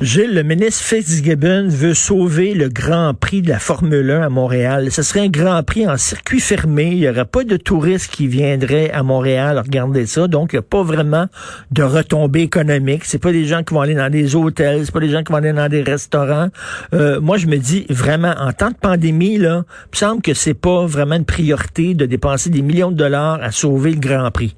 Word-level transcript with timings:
Gilles, 0.00 0.34
le 0.34 0.42
ministre 0.42 0.82
Fitzgibbon 0.82 1.68
veut 1.68 1.94
sauver 1.94 2.52
le 2.52 2.68
Grand 2.68 3.14
Prix 3.14 3.42
de 3.42 3.48
la 3.48 3.60
Formule 3.60 4.10
1 4.10 4.22
à 4.22 4.28
Montréal. 4.28 4.90
Ce 4.90 5.02
serait 5.02 5.20
un 5.20 5.28
Grand 5.28 5.62
Prix 5.62 5.88
en 5.88 5.96
circuit 5.96 6.40
fermé. 6.40 6.90
Il 6.90 6.98
n'y 6.98 7.08
aurait 7.08 7.24
pas 7.24 7.44
de 7.44 7.56
touristes 7.56 8.10
qui 8.10 8.26
viendraient 8.26 8.90
à 8.90 9.04
Montréal 9.04 9.56
regarder 9.58 10.04
ça. 10.06 10.26
Donc, 10.26 10.52
il 10.52 10.56
n'y 10.56 10.60
a 10.60 10.62
pas 10.62 10.82
vraiment 10.82 11.26
de 11.70 11.84
retombées 11.84 12.42
économiques. 12.42 13.04
C'est 13.04 13.20
pas 13.20 13.30
des 13.30 13.44
gens 13.44 13.62
qui 13.62 13.72
vont 13.72 13.82
aller 13.82 13.94
dans 13.94 14.10
des 14.10 14.34
hôtels. 14.34 14.84
C'est 14.84 14.92
pas 14.92 15.00
des 15.00 15.10
gens 15.10 15.22
qui 15.22 15.30
vont 15.30 15.38
aller 15.38 15.52
dans 15.52 15.68
des 15.68 15.82
restaurants. 15.82 16.48
Euh, 16.92 17.20
moi, 17.20 17.36
je 17.36 17.46
me 17.46 17.56
dis 17.56 17.86
vraiment, 17.88 18.34
en 18.38 18.52
temps 18.52 18.70
de 18.70 18.76
pandémie, 18.76 19.38
là, 19.38 19.64
il 19.64 19.90
me 19.92 19.96
semble 19.96 20.22
que 20.22 20.34
c'est 20.34 20.54
pas 20.54 20.86
vraiment 20.86 21.14
une 21.14 21.24
priorité 21.24 21.94
de 21.94 22.04
dépenser 22.04 22.50
des 22.50 22.62
millions 22.62 22.90
de 22.90 22.96
dollars 22.96 23.40
à 23.40 23.52
sauver 23.52 23.92
le 23.92 24.00
Grand 24.00 24.30
Prix. 24.32 24.56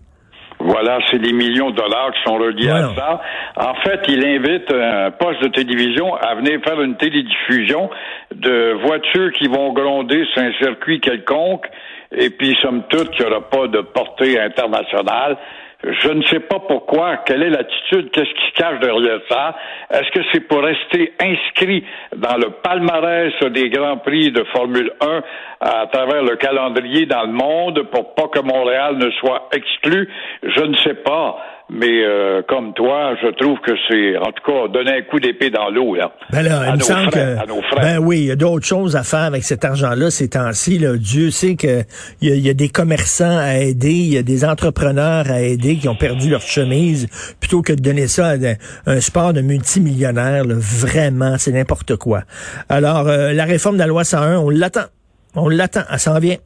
Voilà, 0.67 0.99
c'est 1.09 1.21
des 1.21 1.33
millions 1.33 1.71
de 1.71 1.77
dollars 1.77 2.11
qui 2.13 2.23
sont 2.29 2.37
reliés 2.39 2.69
à 2.69 2.91
ça. 2.97 3.21
En 3.57 3.75
fait, 3.77 4.01
il 4.09 4.27
invite 4.27 4.73
un 4.73 5.13
poste 5.13 5.41
de 5.41 5.49
télévision 5.49 6.13
à 6.17 6.35
venir 6.35 6.61
faire 6.65 6.81
une 6.81 6.97
télédiffusion 6.97 7.89
de 8.35 8.73
voitures 8.85 9.33
qui 9.35 9.47
vont 9.47 9.73
gronder 9.73 10.25
sur 10.33 10.43
un 10.43 10.53
circuit 10.61 11.01
quelconque, 11.01 11.67
et 12.11 12.31
puis, 12.31 12.57
somme 12.61 12.83
toute, 12.89 13.11
qu'il 13.11 13.27
n'y 13.27 13.33
aura 13.33 13.49
pas 13.49 13.69
de 13.69 13.81
portée 13.81 14.41
internationale. 14.41 15.37
Je 15.85 16.09
ne 16.09 16.23
sais 16.25 16.41
pas 16.41 16.59
pourquoi, 16.61 17.19
quelle 17.19 17.43
est 17.43 17.51
l'attitude, 17.51 18.11
qu'est-ce 18.11 18.33
qui 18.33 18.47
se 18.49 18.53
cache 18.55 18.81
derrière 18.81 19.21
ça. 19.29 19.55
Est-ce 19.91 20.11
que 20.11 20.25
c'est 20.33 20.41
pour 20.41 20.63
rester 20.63 21.13
inscrit 21.21 21.85
dans 22.17 22.37
le 22.37 22.51
palmarès 22.63 23.35
des 23.51 23.69
Grands 23.69 23.99
Prix 23.99 24.31
de 24.33 24.43
Formule 24.55 24.91
1 25.01 25.23
à 25.61 25.87
travers 25.87 26.23
le 26.23 26.37
calendrier 26.37 27.07
dans 27.07 27.23
le 27.23 27.33
monde 27.33 27.83
pour 27.91 28.15
pas 28.15 28.29
que 28.29 28.41
Montréal 28.41 28.97
ne 28.97 29.11
soit 29.13 29.49
exclu? 29.53 30.09
Je 30.43 30.63
ne 30.63 30.77
sais 30.77 30.95
pas. 30.95 31.39
Mais 31.69 32.05
euh, 32.05 32.43
comme 32.49 32.75
toi, 32.75 33.17
je 33.21 33.29
trouve 33.29 33.59
que 33.59 33.73
c'est, 33.89 34.17
en 34.19 34.31
tout 34.31 34.43
cas, 34.47 34.69
donner 34.69 34.99
un 34.99 35.03
coup 35.03 35.19
d'épée 35.19 35.51
dans 35.51 35.69
l'eau. 35.69 35.97
Là, 35.97 36.13
ben 36.31 36.43
là, 36.43 36.63
il 36.69 36.75
me 36.75 36.81
semble 36.81 37.11
que, 37.11 37.19
à 37.19 37.45
nos 37.47 37.61
frères. 37.63 37.83
ben 37.83 37.99
oui, 37.99 38.19
il 38.19 38.25
y 38.27 38.31
a 38.31 38.37
d'autres 38.37 38.65
choses 38.65 38.95
à 38.95 39.03
faire 39.03 39.25
avec 39.25 39.43
cet 39.43 39.65
argent-là 39.65 40.11
ces 40.11 40.29
temps-ci. 40.29 40.79
Là. 40.79 40.97
Dieu 40.97 41.31
sait 41.31 41.57
que 41.57 41.83
il 42.21 42.35
y, 42.35 42.41
y, 42.41 42.51
a, 42.51 42.55
des 42.55 42.69
commerçants 42.69 43.37
à 43.37 43.59
aider, 43.59 43.91
il 43.91 44.15
y 44.15 44.19
a 44.19 44.23
des 44.23 44.45
entrepreneurs 44.45 45.29
à 45.29 45.41
aider 45.41 45.77
qui 45.77 45.89
ont 45.89 45.97
perdu 45.97 46.31
leur 46.31 46.41
chemise, 46.41 47.09
plutôt 47.41 47.63
que 47.63 47.73
de 47.73 47.81
donner 47.81 48.07
ça 48.07 48.35
à 48.35 48.91
un 48.91 49.01
sport 49.01 49.33
de 49.33 49.41
multimillionnaires. 49.41 50.45
Là, 50.45 50.55
vraiment, 50.57 51.37
c'est 51.37 51.53
n'importe 51.53 51.97
quoi. 51.97 52.21
Alors, 52.69 53.09
euh, 53.09 53.33
la 53.33 53.45
réforme 53.45 53.75
de 53.75 53.81
la 53.81 53.89
loi 53.89 54.05
101, 54.05 54.39
on 54.39 54.51
l'attend. 54.51 54.87
On 55.35 55.49
l'attend, 55.49 55.83
elle 55.91 55.99
s'en 55.99 56.19
vient 56.21 56.37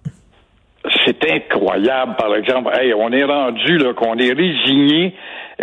c'est 1.07 1.25
par 2.19 2.35
exemple. 2.35 2.71
On 2.97 3.13
est 3.13 3.25
rendu 3.25 3.79
là 3.79 3.93
qu'on 3.95 4.17
est 4.17 4.33
résigné 4.33 5.15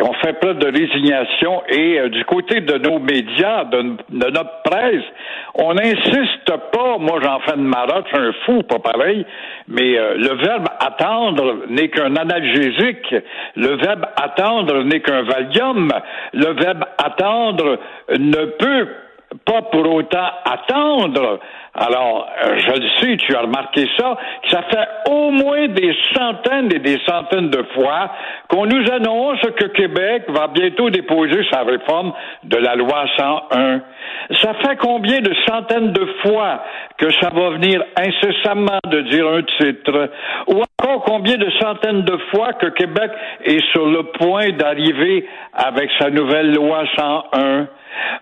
on 0.01 0.13
fait 0.13 0.33
preuve 0.39 0.59
de 0.59 0.67
résignation. 0.67 1.63
Et 1.69 1.99
euh, 1.99 2.09
du 2.09 2.23
côté 2.25 2.61
de 2.61 2.77
nos 2.77 2.99
médias, 2.99 3.65
de, 3.65 3.81
notre 4.09 4.61
presse, 4.63 5.03
on 5.55 5.73
n'insiste 5.73 6.51
pas. 6.71 6.97
Moi, 6.99 7.19
j'en 7.23 7.39
fais 7.41 7.55
une 7.55 7.67
marotte, 7.67 8.05
je 8.11 8.15
suis 8.15 8.27
un 8.27 8.33
fou, 8.45 8.63
pas 8.63 8.79
pareil. 8.79 9.25
Mais 9.67 9.97
euh, 9.97 10.15
le 10.15 10.35
verbe 10.35 10.67
attendre 10.79 11.65
n'est 11.69 11.89
qu'un 11.89 12.15
analgésique. 12.15 13.15
Le 13.55 13.75
verbe 13.77 14.05
attendre 14.15 14.83
n'est 14.83 15.01
qu'un 15.01 15.23
valium. 15.23 15.89
Le 16.33 16.53
verbe 16.53 16.83
attendre 16.97 17.79
ne 18.17 18.45
peut 18.45 18.87
pas 19.45 19.61
pour 19.63 19.93
autant 19.93 20.29
attendre. 20.45 21.39
Alors, 21.77 22.27
euh, 22.43 22.57
je 22.57 22.71
le 22.71 22.89
sais, 22.99 23.17
tu 23.17 23.35
as 23.35 23.41
remarqué 23.41 23.87
ça, 23.99 24.17
ça 24.49 24.63
fait 24.63 25.11
au 25.11 25.29
moins 25.29 25.67
des 25.67 25.95
centaines 26.15 26.73
et 26.73 26.79
des 26.79 26.97
centaines 27.05 27.51
de 27.51 27.63
fois 27.75 28.11
qu'on 28.47 28.65
nous 28.65 28.91
annonce 28.91 29.39
que 29.55 29.65
Québec 29.65 30.23
va 30.29 30.47
bientôt 30.47 30.89
déposer 30.89 31.45
sa 31.51 31.61
réforme 31.61 32.13
de 32.43 32.57
la 32.57 32.75
loi 32.75 33.05
101. 33.17 33.81
Ça 34.41 34.55
fait 34.55 34.75
combien 34.77 35.19
de 35.19 35.33
centaines 35.47 35.91
de 35.91 36.05
fois 36.23 36.63
que 36.97 37.11
ça 37.21 37.29
va 37.29 37.51
venir 37.51 37.83
incessamment 37.95 38.79
de 38.87 39.01
dire 39.01 39.27
un 39.27 39.43
titre? 39.59 40.09
Ou 40.47 40.63
encore 40.79 41.03
combien 41.03 41.37
de 41.37 41.49
centaines 41.61 42.01
de 42.01 42.17
fois 42.31 42.53
que 42.53 42.67
Québec 42.67 43.11
est 43.45 43.63
sur 43.71 43.85
le 43.85 44.03
point 44.19 44.49
d'arriver 44.49 45.27
avec 45.53 45.91
sa 45.99 46.09
nouvelle 46.09 46.53
loi 46.53 46.83
101? 46.97 47.67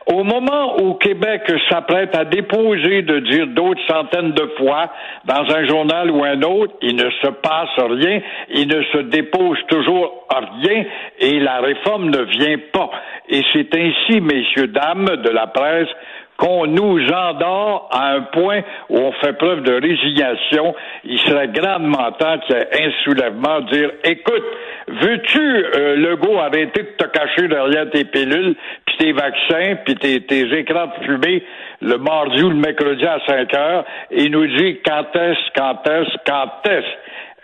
Au 0.08 0.24
moment 0.24 0.82
où 0.82 0.94
Québec 0.96 1.42
s'apprête 1.70 2.16
à 2.16 2.26
déposer, 2.26 3.02
de 3.02 3.20
dire 3.20 3.45
d'autres 3.46 3.82
centaines 3.88 4.32
de 4.32 4.48
fois, 4.58 4.90
dans 5.26 5.44
un 5.56 5.66
journal 5.66 6.12
ou 6.12 6.24
un 6.24 6.42
autre, 6.42 6.74
il 6.82 6.96
ne 6.96 7.10
se 7.10 7.28
passe 7.28 7.78
rien, 7.78 8.22
il 8.50 8.68
ne 8.68 8.84
se 8.84 8.98
dépose 9.00 9.58
toujours 9.68 10.28
rien 10.30 10.86
et 11.20 11.40
la 11.40 11.60
réforme 11.60 12.10
ne 12.10 12.24
vient 12.24 12.58
pas. 12.74 12.92
Et 13.30 13.42
c'est 13.54 13.74
ainsi, 13.76 14.22
messieurs, 14.22 14.68
dames 14.68 15.18
de 15.24 15.30
la 15.30 15.48
presse, 15.48 15.90
qu'on 16.38 16.68
nous 16.68 17.00
endort 17.12 17.90
à 17.92 18.12
un 18.14 18.22
point 18.22 18.62
où 18.90 18.98
on 18.98 19.12
fait 19.14 19.34
preuve 19.34 19.64
de 19.64 19.74
résignation, 19.74 20.76
il 21.06 21.20
serait 21.20 21.48
grandement 21.48 22.12
temps 22.14 22.38
qu'il 22.40 22.56
y 22.56 22.60
ait 22.60 22.88
un 22.88 22.92
soulèvement, 23.04 23.62
dire, 23.62 23.92
écoute, 24.04 24.44
veux-tu, 24.88 25.40
euh, 25.40 25.96
Legault, 25.96 26.38
arrêter 26.38 26.84
de 26.84 26.90
te 26.98 27.06
cacher 27.06 27.48
derrière 27.48 27.90
tes 27.90 28.06
pilules, 28.06 28.56
puis 28.86 28.98
tes 28.98 29.12
vaccins, 29.12 29.76
puis 29.86 29.96
tes, 29.96 30.58
écrans 30.60 30.88
de 30.88 31.06
fumée 31.06 31.44
le 31.82 31.98
mardi 31.98 32.42
ou 32.44 32.50
le 32.50 32.56
mercredi 32.56 33.06
à 33.06 33.20
5 33.26 33.54
heures, 33.54 33.86
et 34.12 34.30
nous 34.30 34.48
dit 34.48 34.80
quand 34.86 35.16
est-ce, 35.16 35.52
quand 35.56 35.88
est-ce, 35.88 36.18
quand 36.26 36.70
est-ce? 36.70 36.88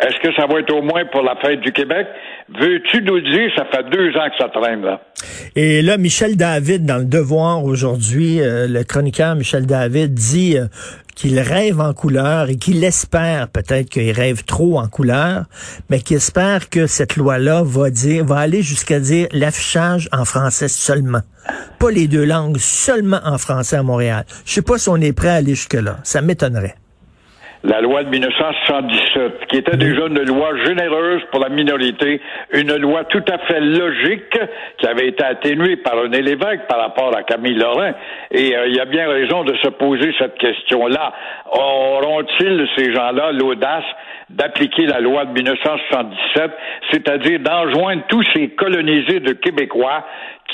Est-ce 0.01 0.19
que 0.19 0.33
ça 0.35 0.47
va 0.47 0.59
être 0.59 0.73
au 0.73 0.81
moins 0.81 1.05
pour 1.05 1.21
la 1.21 1.35
fête 1.35 1.61
du 1.61 1.71
Québec? 1.71 2.07
Veux-tu 2.59 3.03
nous 3.03 3.21
dire, 3.21 3.51
ça 3.55 3.65
fait 3.65 3.83
deux 3.91 4.09
ans 4.17 4.29
que 4.29 4.37
ça 4.39 4.49
traîne, 4.49 4.81
là? 4.81 4.99
Et 5.55 5.83
là, 5.83 5.97
Michel 5.97 6.35
David, 6.35 6.85
dans 6.85 6.97
le 6.97 7.05
Devoir 7.05 7.63
aujourd'hui, 7.63 8.41
euh, 8.41 8.67
le 8.67 8.83
chroniqueur 8.83 9.35
Michel 9.35 9.67
David 9.67 10.15
dit 10.15 10.57
euh, 10.57 10.65
qu'il 11.15 11.39
rêve 11.39 11.79
en 11.79 11.93
couleur 11.93 12.49
et 12.49 12.55
qu'il 12.55 12.83
espère, 12.83 13.47
peut-être 13.49 13.89
qu'il 13.89 14.11
rêve 14.11 14.43
trop 14.43 14.79
en 14.79 14.87
couleur, 14.87 15.43
mais 15.91 15.99
qu'il 15.99 16.17
espère 16.17 16.69
que 16.69 16.87
cette 16.87 17.15
loi-là 17.15 17.61
va 17.63 17.91
dire, 17.91 18.25
va 18.25 18.37
aller 18.37 18.63
jusqu'à 18.63 18.99
dire 18.99 19.27
l'affichage 19.31 20.09
en 20.11 20.25
français 20.25 20.67
seulement. 20.67 21.21
Pas 21.79 21.91
les 21.91 22.07
deux 22.07 22.25
langues, 22.25 22.57
seulement 22.57 23.19
en 23.23 23.37
français 23.37 23.75
à 23.75 23.83
Montréal. 23.83 24.25
Je 24.45 24.53
sais 24.53 24.61
pas 24.63 24.79
si 24.79 24.89
on 24.89 24.97
est 24.97 25.13
prêt 25.13 25.29
à 25.29 25.35
aller 25.35 25.53
jusque-là. 25.53 25.97
Ça 26.03 26.23
m'étonnerait 26.23 26.75
la 27.63 27.79
loi 27.79 28.03
de 28.03 28.09
1977, 28.09 29.45
qui 29.47 29.57
était 29.57 29.77
déjà 29.77 30.07
une 30.07 30.23
loi 30.23 30.57
généreuse 30.65 31.21
pour 31.31 31.41
la 31.41 31.49
minorité, 31.49 32.19
une 32.53 32.75
loi 32.77 33.03
tout 33.05 33.23
à 33.31 33.37
fait 33.39 33.59
logique, 33.59 34.37
qui 34.77 34.87
avait 34.87 35.09
été 35.09 35.23
atténuée 35.23 35.77
par 35.77 36.01
René 36.01 36.21
Lévesque 36.21 36.67
par 36.67 36.79
rapport 36.79 37.15
à 37.15 37.23
Camille 37.23 37.53
Lorrain. 37.53 37.93
Et 38.31 38.55
euh, 38.55 38.67
il 38.67 38.75
y 38.75 38.79
a 38.79 38.85
bien 38.85 39.07
raison 39.07 39.43
de 39.43 39.55
se 39.57 39.69
poser 39.69 40.11
cette 40.17 40.37
question-là. 40.39 41.13
Auront-ils, 41.51 42.67
ces 42.75 42.93
gens-là, 42.93 43.31
l'audace 43.31 43.85
d'appliquer 44.29 44.85
la 44.85 44.99
loi 44.99 45.25
de 45.25 45.33
1977, 45.33 46.51
c'est-à-dire 46.91 47.39
d'enjoindre 47.39 48.03
tous 48.07 48.23
ces 48.33 48.49
colonisés 48.49 49.19
de 49.19 49.33
Québécois 49.33 50.05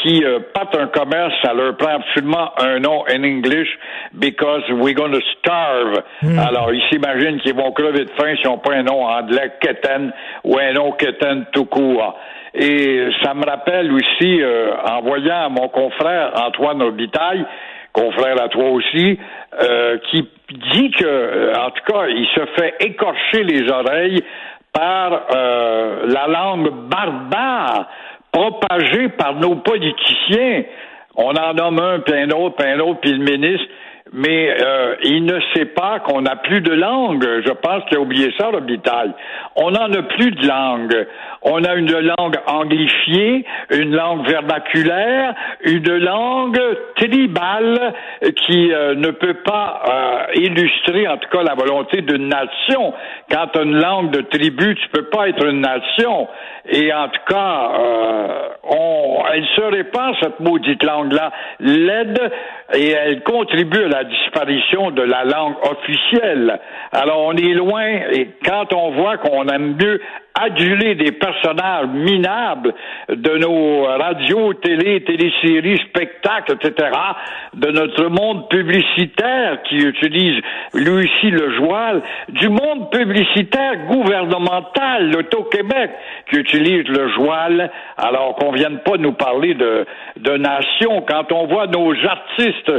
qui 0.08 0.24
euh, 0.24 0.40
un 0.56 0.88
commerce, 0.88 1.34
ça 1.44 1.54
leur 1.54 1.76
prend 1.78 1.96
absolument 1.96 2.52
un 2.60 2.80
nom 2.80 3.04
en 3.10 3.24
English 3.24 3.68
because 4.14 4.64
we're 4.70 4.94
going 4.94 5.12
to 5.12 5.22
starve. 5.40 6.04
Hmm. 6.22 6.40
Alors, 6.40 6.74
ils 6.74 6.84
s'imaginent 6.90 7.40
qu'ils 7.40 7.56
vont 7.56 7.72
crever 7.72 8.06
de 8.06 8.12
faim 8.12 8.36
s'ils 8.36 8.48
n'ont 8.48 8.58
pas 8.58 8.76
un 8.76 8.84
nom 8.84 9.06
anglais, 9.06 9.52
Keten, 9.62 10.12
ou 10.44 10.58
un 10.58 10.74
nom 10.74 10.92
Keten 10.94 11.46
tout 11.52 11.66
court. 11.66 12.18
Et 12.54 13.08
ça 13.24 13.34
me 13.34 13.46
rappelle 13.46 13.92
aussi, 13.92 14.42
euh, 14.42 14.72
en 14.90 15.02
voyant 15.02 15.50
mon 15.50 15.68
confrère 15.70 16.32
Antoine 16.46 16.82
Obitaille, 16.82 17.46
confrère 17.94 18.42
à 18.42 18.50
toi 18.50 18.70
aussi, 18.70 19.20
euh, 19.62 19.98
qui 20.10 20.28
dit 20.74 20.92
que, 20.92 21.58
en 21.58 21.72
tout 21.72 21.92
cas, 21.92 22.08
il 22.08 22.28
se 22.36 22.46
fait 22.60 22.76
écorcher 22.80 23.44
les 23.44 23.70
oreilles 23.70 24.24
par 24.74 25.28
euh, 25.36 26.06
la 26.08 26.28
langue 26.28 26.70
barbare 26.90 27.88
propagée 28.32 29.10
par 29.10 29.36
nos 29.36 29.56
politiciens. 29.56 30.64
On 31.16 31.32
en 31.36 31.54
nomme 31.54 31.80
un, 31.80 32.00
puis 32.00 32.14
un 32.14 32.30
autre, 32.30 32.56
puis 32.58 32.68
un 32.70 32.80
autre, 32.80 33.00
puis 33.02 33.12
le 33.12 33.24
ministre. 33.24 33.68
Mais 34.14 34.56
euh, 34.62 34.96
il 35.04 35.26
ne 35.26 35.40
sait 35.54 35.66
pas 35.66 36.00
qu'on 36.00 36.22
n'a 36.22 36.36
plus 36.36 36.62
de 36.62 36.74
langue. 36.74 37.26
Je 37.46 37.52
pense 37.52 37.84
qu'il 37.86 37.98
a 37.98 38.02
oublié 38.02 38.34
ça, 38.38 38.52
l'hôpital. 38.52 39.14
On 39.56 39.72
n'en 39.72 39.92
a 39.92 40.02
plus 40.04 40.32
de 40.32 40.48
langue. 40.48 41.08
On 41.42 41.64
a 41.64 41.76
une 41.76 41.92
langue 41.92 42.38
anglifiée, 42.48 43.46
une 43.72 43.96
langue 43.96 44.28
vernaculaire, 44.28 45.34
une 45.62 45.98
langue 45.98 46.60
tribale 46.96 47.94
qui 48.36 48.74
euh, 48.74 48.96
ne 48.96 49.12
peut 49.12 49.36
pas 49.46 49.82
euh, 49.88 50.34
illustrer, 50.36 51.08
en 51.08 51.18
tout 51.18 51.30
cas, 51.30 51.44
la 51.44 51.56
volonté 51.56 52.02
d'une 52.02 52.28
nation. 52.28 52.94
Quand 53.32 53.56
as 53.56 53.62
une 53.64 53.80
langue 53.80 54.12
de 54.12 54.22
tribu, 54.22 54.76
tu 54.76 54.90
peux 54.90 55.06
pas 55.06 55.30
être 55.30 55.46
une 55.46 55.62
nation. 55.62 56.28
Et 56.70 56.94
en 56.94 57.08
tout 57.08 57.34
cas, 57.34 57.72
on, 58.64 59.24
elle 59.34 59.46
se 59.56 59.62
répand, 59.62 60.16
cette 60.22 60.40
maudite 60.42 60.84
langue-là, 60.84 61.32
l'aide 61.60 62.32
et 62.74 62.92
elle 62.92 63.24
contribue 63.24 63.86
à 63.86 63.88
la 63.88 64.04
disparition 64.04 64.92
de 64.92 65.02
la 65.02 65.24
langue 65.24 65.56
officielle. 65.64 66.60
Alors 66.92 67.26
on 67.26 67.34
est 67.34 67.54
loin 67.54 67.88
et 68.12 68.30
quand 68.46 68.74
on 68.74 68.92
voit 68.92 69.18
qu'on 69.18 69.48
aime 69.48 69.78
mieux 69.82 70.02
aduler 70.40 70.96
des 70.96 71.12
personnages 71.12 71.88
minables 71.88 72.74
de 73.10 73.38
nos 73.38 73.84
radios, 73.84 74.54
télé, 74.56 75.04
téléséries, 75.04 75.80
spectacles, 75.90 76.54
etc., 76.54 76.90
de 77.54 77.72
notre 77.72 78.06
monde 78.06 78.48
publicitaire 78.50 79.62
qui 79.64 79.78
utilise 79.78 80.42
lui 80.74 81.06
aussi 81.06 81.32
le 81.32 81.56
joual, 81.56 82.02
du 82.30 82.50
monde 82.50 82.92
publicitaire 82.92 83.86
gouvernemental, 83.88 85.12
l'Auto-Québec, 85.12 85.92
qui 86.30 86.38
utilise 86.38 86.88
le 86.88 87.10
joual, 87.10 87.72
alors 87.98 88.36
qu'on 88.36 88.52
vienne 88.52 88.80
pas 88.80 88.98
nous 88.98 89.14
parler 89.14 89.54
de, 89.54 89.86
de 90.18 90.38
nation. 90.38 91.04
Quand 91.08 91.32
on 91.32 91.48
voit 91.48 91.68
nos 91.68 91.94
artistes 92.06 92.72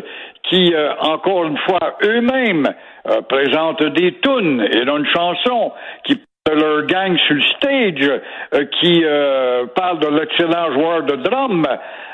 qui, 0.45 0.73
euh, 0.75 0.93
encore 1.01 1.45
une 1.45 1.59
fois, 1.59 1.97
eux-mêmes 2.03 2.69
euh, 3.07 3.21
présentent 3.23 3.83
des 3.83 4.15
tunes 4.21 4.67
et 4.71 4.83
une 4.83 5.07
chanson 5.07 5.73
qui 6.05 6.21
de 6.49 6.55
leur 6.55 6.87
gang 6.87 7.17
sur 7.27 7.35
le 7.35 7.43
stage 7.43 8.21
euh, 8.55 8.65
qui 8.81 9.03
euh, 9.05 9.67
parlent 9.75 10.01
de 10.01 10.09
l'excellent 10.09 10.73
joueur 10.73 11.03
de 11.03 11.17
drum 11.17 11.67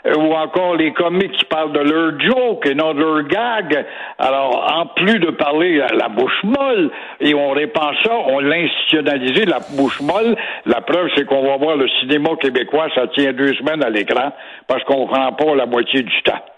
euh, 0.06 0.14
ou 0.16 0.32
encore 0.32 0.76
les 0.76 0.92
comiques 0.92 1.32
qui 1.32 1.44
parlent 1.44 1.72
de 1.72 1.80
leur 1.80 2.20
joke 2.20 2.66
et 2.66 2.74
non 2.74 2.94
de 2.94 3.00
leur 3.00 3.22
gag. 3.28 3.86
Alors, 4.18 4.72
en 4.74 4.86
plus 4.86 5.18
de 5.20 5.30
parler 5.30 5.80
à 5.80 5.94
la 5.94 6.08
bouche 6.08 6.42
molle, 6.42 6.90
et 7.20 7.34
on 7.34 7.50
répand 7.50 7.94
ça, 8.04 8.12
on 8.26 8.40
l'institutionnalisé, 8.40 9.44
la 9.44 9.60
bouche 9.76 10.00
molle. 10.00 10.36
La 10.66 10.80
preuve, 10.80 11.10
c'est 11.14 11.24
qu'on 11.24 11.46
va 11.46 11.56
voir 11.56 11.76
le 11.76 11.88
cinéma 12.00 12.30
québécois, 12.40 12.88
ça 12.94 13.06
tient 13.08 13.32
deux 13.32 13.54
semaines 13.54 13.84
à 13.84 13.90
l'écran 13.90 14.32
parce 14.66 14.82
qu'on 14.84 15.06
prend 15.06 15.32
pas 15.32 15.54
la 15.54 15.66
moitié 15.66 16.02
du 16.02 16.22
temps. 16.22 16.53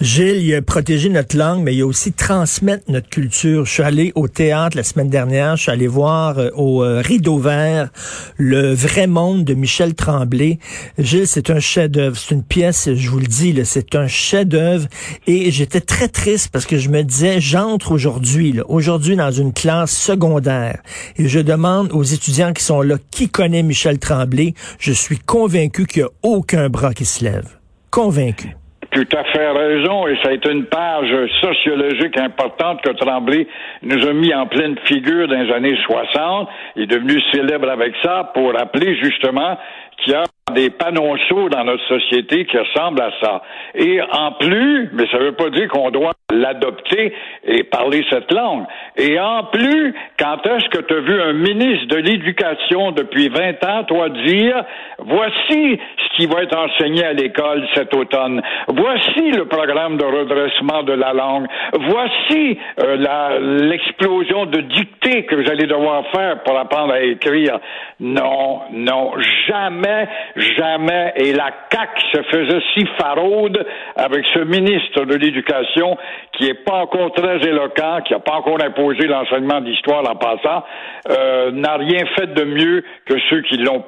Gilles, 0.00 0.42
il 0.42 0.54
a 0.54 0.62
protégé 0.62 1.08
notre 1.08 1.36
langue, 1.36 1.62
mais 1.62 1.74
il 1.74 1.82
a 1.82 1.86
aussi 1.86 2.12
transmettre 2.12 2.84
notre 2.88 3.08
culture. 3.08 3.64
Je 3.64 3.70
suis 3.70 3.82
allé 3.82 4.12
au 4.14 4.28
théâtre 4.28 4.76
la 4.76 4.82
semaine 4.82 5.08
dernière, 5.08 5.56
je 5.56 5.62
suis 5.62 5.70
allé 5.70 5.86
voir 5.86 6.38
euh, 6.38 6.50
au 6.54 6.82
euh, 6.82 7.00
Rideau 7.00 7.38
Vert 7.38 7.90
le 8.36 8.72
vrai 8.74 9.06
monde 9.06 9.44
de 9.44 9.54
Michel 9.54 9.94
Tremblay. 9.94 10.58
Gilles, 10.98 11.26
c'est 11.26 11.50
un 11.50 11.60
chef-d'œuvre, 11.60 12.16
c'est 12.16 12.34
une 12.34 12.42
pièce, 12.42 12.88
je 12.94 13.10
vous 13.10 13.18
le 13.18 13.26
dis, 13.26 13.54
c'est 13.64 13.94
un 13.94 14.06
chef-d'œuvre. 14.06 14.86
Et 15.26 15.50
j'étais 15.50 15.80
très 15.80 16.08
triste 16.08 16.50
parce 16.52 16.66
que 16.66 16.78
je 16.78 16.88
me 16.88 17.02
disais, 17.02 17.40
j'entre 17.40 17.92
aujourd'hui, 17.92 18.60
aujourd'hui 18.68 19.16
dans 19.16 19.30
une 19.30 19.52
classe 19.52 19.96
secondaire, 19.96 20.82
et 21.16 21.28
je 21.28 21.40
demande 21.40 21.92
aux 21.92 22.02
étudiants 22.02 22.52
qui 22.52 22.62
sont 22.62 22.82
là 22.82 22.96
qui 23.10 23.28
connaît 23.28 23.62
Michel 23.62 23.98
Tremblay? 23.98 24.54
Je 24.78 24.92
suis 24.92 25.18
convaincu 25.18 25.86
qu'il 25.86 26.02
n'y 26.02 26.08
a 26.08 26.10
aucun 26.22 26.68
bras 26.68 26.94
qui 26.94 27.04
se 27.04 27.24
lève. 27.24 27.48
Convaincu 27.90 28.56
tout 28.92 29.08
à 29.16 29.24
fait 29.24 29.50
raison, 29.50 30.06
et 30.06 30.16
ça 30.22 30.28
a 30.28 30.32
été 30.32 30.50
une 30.50 30.66
page 30.66 31.14
sociologique 31.40 32.18
importante 32.18 32.82
que 32.82 32.90
Tremblay 32.90 33.46
nous 33.82 34.06
a 34.06 34.12
mis 34.12 34.34
en 34.34 34.46
pleine 34.46 34.76
figure 34.84 35.28
dans 35.28 35.40
les 35.40 35.52
années 35.52 35.78
60. 35.86 36.48
Il 36.76 36.82
est 36.82 36.86
devenu 36.86 37.20
célèbre 37.32 37.70
avec 37.70 37.94
ça 38.02 38.30
pour 38.34 38.52
rappeler 38.52 38.96
justement 39.02 39.58
qu'il 39.98 40.12
y 40.12 40.16
a 40.16 40.24
des 40.52 40.70
panonceaux 40.70 41.48
dans 41.48 41.64
notre 41.64 41.86
société 41.88 42.44
qui 42.46 42.58
ressemblent 42.58 43.02
à 43.02 43.10
ça. 43.20 43.42
Et 43.74 44.00
en 44.00 44.32
plus, 44.32 44.90
mais 44.92 45.06
ça 45.10 45.18
ne 45.18 45.24
veut 45.24 45.32
pas 45.32 45.50
dire 45.50 45.68
qu'on 45.68 45.90
doit 45.90 46.12
l'adopter 46.32 47.12
et 47.44 47.64
parler 47.64 48.04
cette 48.10 48.32
langue. 48.32 48.64
Et 48.96 49.18
en 49.18 49.44
plus, 49.44 49.94
quand 50.18 50.38
est-ce 50.46 50.68
que 50.70 50.82
tu 50.82 50.94
as 50.94 51.00
vu 51.00 51.20
un 51.20 51.32
ministre 51.32 51.86
de 51.88 51.96
l'Éducation 51.96 52.92
depuis 52.92 53.28
20 53.28 53.64
ans, 53.64 53.84
toi, 53.84 54.08
dire, 54.08 54.64
voici 54.98 55.78
ce 55.98 56.16
qui 56.16 56.26
va 56.26 56.42
être 56.42 56.56
enseigné 56.56 57.04
à 57.04 57.12
l'école 57.12 57.66
cet 57.74 57.94
automne, 57.94 58.42
voici 58.68 59.30
le 59.30 59.46
programme 59.46 59.96
de 59.96 60.04
redressement 60.04 60.82
de 60.82 60.92
la 60.92 61.12
langue, 61.12 61.46
voici 61.72 62.58
euh, 62.82 63.58
l'explosion 63.62 64.46
de 64.46 64.60
dictée 64.60 65.24
que 65.24 65.34
vous 65.34 65.50
allez 65.50 65.66
devoir 65.66 66.04
faire 66.10 66.42
pour 66.42 66.58
apprendre 66.58 66.92
à 66.92 67.00
écrire. 67.00 67.58
Non, 68.00 68.62
non, 68.72 69.12
jamais, 69.46 70.08
jamais. 70.56 71.12
Et 71.16 71.32
la 71.32 71.50
CAQ 71.70 72.00
se 72.12 72.22
faisait 72.22 72.60
si 72.74 72.86
faraude 72.98 73.64
avec 73.96 74.24
ce 74.34 74.40
ministre 74.40 75.04
de 75.04 75.14
l'Éducation 75.14 75.96
qui 76.32 76.46
est 76.46 76.64
pas 76.64 76.82
encore 76.82 77.12
très 77.12 77.36
éloquent, 77.46 78.00
qui 78.06 78.12
n'a 78.12 78.20
pas 78.20 78.34
encore 78.34 78.62
imposé 78.62 79.06
l'enseignement 79.06 79.60
d'histoire 79.60 80.08
en 80.08 80.16
passant, 80.16 80.64
euh, 81.10 81.50
n'a 81.52 81.76
rien 81.76 82.04
fait 82.16 82.32
de 82.34 82.44
mieux 82.44 82.84
que 83.06 83.14
ceux 83.30 83.42
qui 83.42 83.56
l'ont 83.58 83.84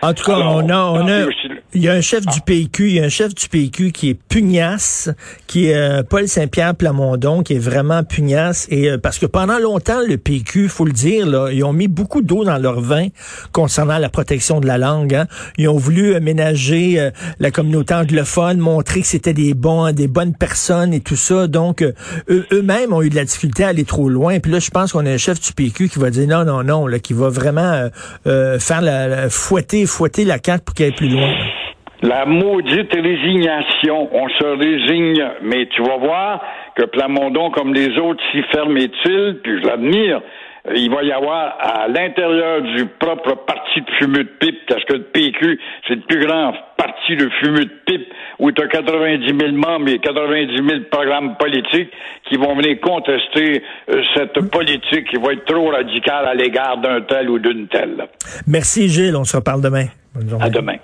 En 0.00 0.14
tout 0.14 0.24
cas, 0.24 0.38
on 0.38 0.68
a, 0.68 0.76
on 0.76 1.08
a, 1.08 1.26
il 1.74 1.82
y 1.82 1.88
a 1.88 1.92
un 1.92 2.00
chef 2.00 2.24
du 2.24 2.40
PQ, 2.40 2.88
il 2.88 2.94
y 2.94 3.00
a 3.00 3.04
un 3.04 3.08
chef 3.08 3.34
du 3.34 3.48
PQ 3.48 3.90
qui 3.90 4.10
est 4.10 4.14
pugnace, 4.14 5.10
qui 5.48 5.66
est 5.66 5.74
euh, 5.74 6.04
Paul 6.04 6.28
Saint-Pierre 6.28 6.76
Plamondon, 6.76 7.42
qui 7.42 7.54
est 7.54 7.58
vraiment 7.58 8.04
pugnace, 8.04 8.68
et 8.70 8.90
euh, 8.90 8.98
parce 8.98 9.18
que 9.18 9.26
pendant 9.26 9.58
longtemps, 9.58 10.00
le 10.06 10.18
PQ, 10.18 10.68
faut 10.68 10.84
le 10.84 10.92
dire, 10.92 11.26
là, 11.26 11.50
ils 11.50 11.64
ont 11.64 11.72
mis 11.72 11.88
beaucoup 11.88 12.22
d'eau 12.22 12.44
dans 12.44 12.58
leur 12.58 12.80
vin 12.80 13.08
concernant 13.50 13.98
la 13.98 14.08
protection 14.08 14.60
de 14.60 14.68
la 14.68 14.78
langue. 14.78 15.14
Hein. 15.14 15.26
Ils 15.56 15.68
ont 15.68 15.76
voulu 15.76 16.14
aménager 16.14 17.00
euh, 17.00 17.10
la 17.40 17.50
communauté 17.50 17.94
anglophone, 17.94 18.58
montrer 18.58 19.00
que 19.00 19.06
c'était 19.08 19.34
des 19.34 19.54
bons, 19.54 19.92
des 19.92 20.08
bonnes 20.08 20.34
personnes 20.34 20.94
et 20.94 21.00
tout 21.00 21.16
ça. 21.16 21.48
Donc, 21.48 21.84
eux-mêmes 22.28 22.92
ont 22.92 23.02
eu 23.02 23.10
de 23.10 23.16
la 23.16 23.24
difficulté 23.24 23.64
à 23.64 23.68
aller 23.68 23.84
trop 23.84 24.08
loin. 24.08 24.38
Puis 24.38 24.52
là, 24.52 24.60
je 24.60 24.70
pense 24.70 24.92
qu'on 24.92 25.06
a 25.06 25.10
un 25.10 25.16
chef 25.16 25.40
du 25.40 25.52
PQ 25.52 25.88
qui 25.88 25.98
va 25.98 26.10
dire 26.10 26.28
non, 26.28 26.44
non, 26.44 26.62
non, 26.62 26.86
là, 26.86 27.00
qui 27.00 27.14
va 27.14 27.28
vraiment 27.28 27.88
faire 28.24 28.80
la, 28.80 29.07
fouetter 29.30 29.86
fouetter 29.86 30.24
la 30.24 30.38
carte 30.38 30.64
pour 30.64 30.74
qu'elle 30.74 30.86
aille 30.86 30.94
plus 30.94 31.08
loin. 31.08 31.32
La 32.02 32.26
maudite 32.26 32.92
résignation. 32.92 34.08
On 34.12 34.28
se 34.28 34.44
résigne, 34.44 35.24
mais 35.42 35.66
tu 35.66 35.82
vas 35.82 35.96
voir 35.96 36.40
que 36.76 36.84
Plamondon, 36.84 37.50
comme 37.50 37.74
les 37.74 37.98
autres, 37.98 38.22
s'y 38.30 38.42
ferme-t-il, 38.52 39.40
puis 39.42 39.60
je 39.60 39.66
l'admire, 39.66 40.20
il 40.74 40.90
va 40.90 41.02
y 41.02 41.10
avoir 41.10 41.56
à 41.58 41.88
l'intérieur 41.88 42.62
du 42.62 42.86
propre 42.86 43.34
parti 43.46 43.80
de 43.80 43.90
fumeux 43.98 44.24
de 44.24 44.30
pipe, 44.38 44.60
parce 44.68 44.84
que 44.84 44.94
le 44.94 45.02
PQ, 45.04 45.58
c'est 45.86 45.94
le 45.96 46.02
plus 46.02 46.24
grand 46.24 46.52
parti 46.76 47.16
de 47.16 47.28
fumeux 47.40 47.64
de 47.64 47.76
pipe, 47.86 48.12
où 48.38 48.52
tu 48.52 48.62
as 48.62 48.68
90 48.68 49.26
000 49.26 49.52
membres 49.52 49.88
et 49.88 49.98
90 49.98 50.56
000 50.56 50.68
programmes 50.90 51.36
politiques 51.36 51.90
qui 52.28 52.36
vont 52.36 52.56
venir 52.56 52.80
contester 52.80 53.62
euh, 53.90 54.02
cette 54.14 54.38
politique 54.50 55.10
qui 55.10 55.16
va 55.16 55.32
être 55.32 55.44
trop 55.44 55.70
radicale 55.70 56.26
à 56.26 56.34
l'égard 56.34 56.78
d'un 56.78 57.00
tel 57.02 57.30
ou 57.30 57.38
d'une 57.38 57.66
telle. 57.68 58.06
Merci 58.46 58.88
Gilles, 58.88 59.16
on 59.16 59.24
se 59.24 59.36
reparle 59.36 59.60
demain. 59.60 59.86
Bonne 60.14 60.28
journée. 60.28 60.44
À 60.44 60.50
demain. 60.50 60.76